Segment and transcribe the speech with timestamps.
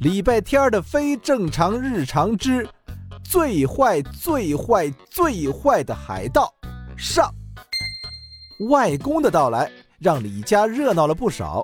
[0.00, 2.66] 礼拜天的非正常日常之
[3.22, 6.50] 最坏、最坏、最坏的海盗
[6.96, 7.30] 上。
[8.70, 11.62] 外公的到来让李家热闹了不少，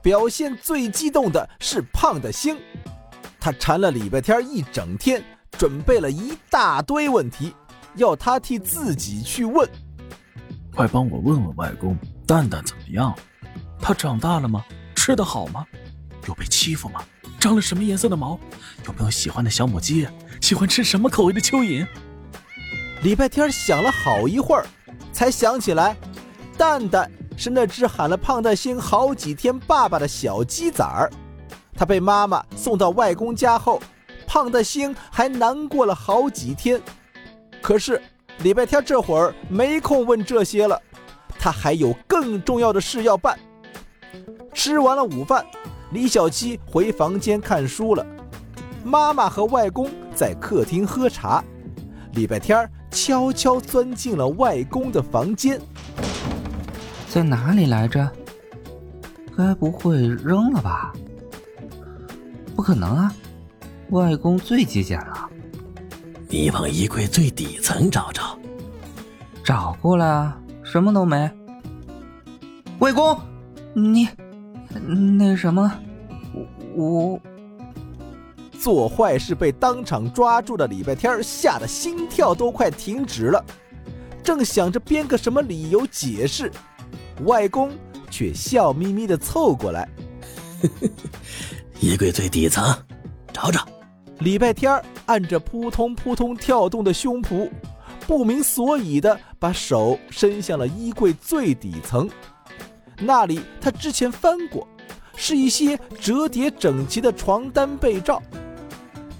[0.00, 2.56] 表现最激动的是胖的星，
[3.40, 5.20] 他缠了礼拜天一整天，
[5.58, 7.52] 准备了一大堆问题，
[7.96, 9.68] 要他替自己去问。
[10.72, 13.12] 快帮我问问外公，蛋蛋怎么样？
[13.80, 14.64] 他长大了吗？
[14.94, 15.66] 吃得好吗？
[16.28, 17.02] 有被欺负吗？
[17.44, 18.40] 长了什么颜色的毛？
[18.86, 20.08] 有没有喜欢的小母鸡？
[20.40, 21.86] 喜欢吃什么口味的蚯蚓？
[23.02, 24.64] 礼拜天想了好一会儿，
[25.12, 25.94] 才想起来，
[26.56, 31.12] 蛋蛋是那只喊了胖大星好几天爸爸的小鸡崽儿。
[31.74, 33.78] 他被妈妈送到外公家后，
[34.26, 36.80] 胖大星还难过了好几天。
[37.60, 38.00] 可是
[38.38, 40.80] 礼拜天这会儿没空问这些了，
[41.38, 43.38] 他还有更重要的事要办。
[44.54, 45.44] 吃完了午饭。
[45.94, 48.04] 李小七回房间看书了，
[48.82, 51.42] 妈妈和外公在客厅喝茶。
[52.14, 55.60] 礼拜天悄悄钻进了外公的房间，
[57.08, 58.10] 在哪里来着？
[59.36, 60.92] 该不会扔了吧？
[62.56, 63.14] 不可能啊，
[63.90, 65.30] 外公最节俭了。
[66.28, 68.36] 你往衣柜最底层找找。
[69.44, 71.30] 找过了啊，什么都没。
[72.80, 73.16] 外公，
[73.74, 74.08] 你。
[74.80, 75.70] 那什么，
[76.74, 77.20] 我
[78.58, 83.44] 做坏事被当场抓住的礼拜天吓得心跳都快停止了，
[84.22, 86.50] 正想着编个什么理由解释，
[87.24, 87.70] 外公
[88.10, 89.88] 却笑眯眯的凑过来
[91.80, 92.64] ：“衣柜最底层，
[93.32, 93.66] 找找。”
[94.20, 97.50] 礼拜天按着扑通扑通跳动的胸脯，
[98.06, 102.08] 不明所以的把手伸向了衣柜最底层。
[102.98, 104.66] 那里他之前翻过，
[105.16, 108.22] 是一些折叠整齐的床单被罩。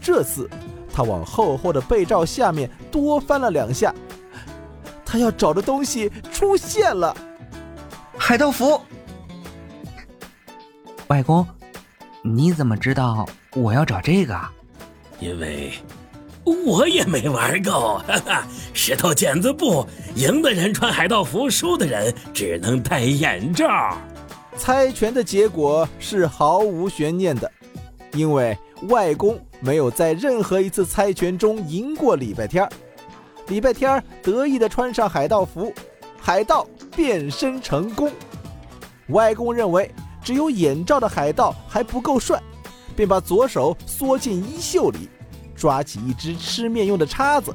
[0.00, 0.48] 这次
[0.92, 3.94] 他往厚厚的被罩下面多翻了两下，
[5.05, 7.16] 他要找的东西出现了——
[8.16, 8.81] 海盗服。
[11.09, 11.47] 外公，
[12.22, 14.41] 你怎么知道我要找这个？
[15.20, 15.72] 因为。
[16.44, 18.47] 我也没玩够，哈哈！
[18.75, 23.97] 石头剪子布，赢的人穿海盗服，输的人只能戴眼罩。
[24.56, 27.50] 猜拳的结果是毫无悬念的，
[28.12, 28.56] 因为
[28.88, 32.71] 外公没有在任何一次猜拳中赢过礼拜天儿。
[33.49, 35.72] 礼拜天儿得意地穿上海盗服，
[36.21, 38.11] 海盗变身成功。
[39.09, 39.91] 外公认为
[40.22, 42.41] 只有眼罩的海盗还不够帅，
[42.94, 45.09] 便把左手缩进衣袖里。
[45.64, 47.50] 抓起一只吃面用的叉子，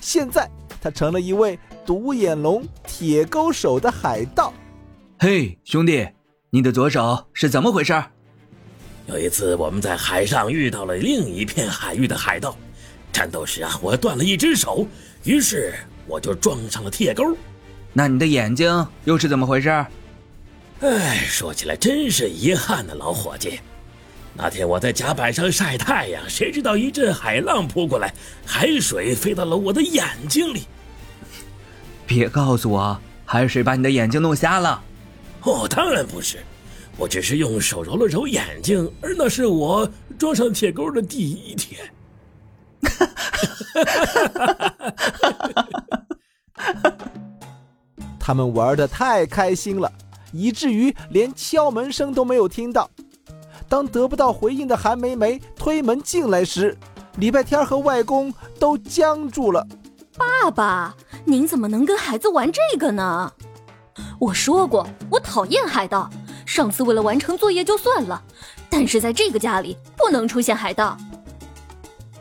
[0.00, 0.48] 现在
[0.80, 4.54] 他成了一位独眼龙、铁钩手的海盗。
[5.18, 6.06] 嘿，兄弟，
[6.50, 8.00] 你的左手是怎么回事？
[9.08, 12.56] 有一次我们在海上遇到了另一片海域的海盗，
[13.12, 14.86] 战斗时啊，我断了一只手，
[15.24, 15.74] 于是
[16.06, 17.36] 我就撞上了铁钩。
[17.92, 19.68] 那你的眼睛又是怎么回事？
[20.78, 23.58] 哎，说起来真是遗憾呢，老伙计。
[24.34, 28.14] 那天我在甲板上晒太阳，谁知道一阵海浪扑过来，
[28.46, 30.62] 海水飞到了我的眼睛里。
[32.06, 34.82] 别告诉我海水把你的眼睛弄瞎了！
[35.42, 36.38] 哦，当然不是，
[36.96, 41.80] 我只是用手揉了揉眼睛，而那是我装上铁钩的第一天。
[48.20, 49.92] 他们玩的太开心了，
[50.32, 52.90] 以至于连敲门声都没有听到。
[53.68, 56.76] 当得不到回应的韩梅梅推门进来时，
[57.16, 59.66] 礼拜天和外公都僵住了。
[60.16, 63.32] 爸爸，您怎么能跟孩子玩这个呢？
[64.18, 66.08] 我说过，我讨厌海盗。
[66.46, 68.22] 上次为了完成作业就算了，
[68.70, 70.96] 但是在这个家里不能出现海盗。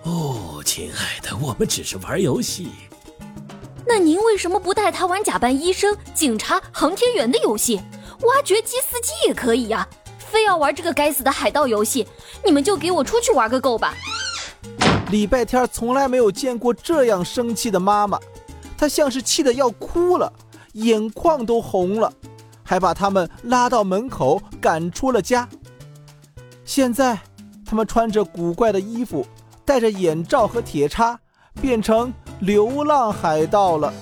[0.03, 2.69] 哦，亲爱的，我们只是玩游戏。
[3.85, 7.79] 那您为什么不带他玩假扮医生、警察、航天员的游戏？
[8.23, 9.87] 挖掘机司机也可以呀。
[10.31, 12.07] 非要玩这个该死的海盗游戏，
[12.45, 13.93] 你们就给我出去玩个够吧！
[15.09, 18.19] 礼拜天从来没有见过这样生气的妈妈，
[18.77, 20.31] 她像是气得要哭了，
[20.73, 22.11] 眼眶都红了，
[22.61, 25.47] 还把他们拉到门口赶出了家。
[26.65, 27.17] 现在，
[27.65, 29.25] 他们穿着古怪的衣服，
[29.63, 31.17] 戴着眼罩和铁叉，
[31.61, 33.93] 变成流浪海盗了。